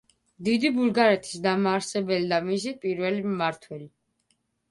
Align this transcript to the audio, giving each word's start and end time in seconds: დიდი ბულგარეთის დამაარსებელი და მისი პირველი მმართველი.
დიდი 0.45 0.69
ბულგარეთის 0.77 1.33
დამაარსებელი 1.43 2.31
და 2.33 2.41
მისი 2.47 2.73
პირველი 2.85 3.23
მმართველი. 3.35 3.87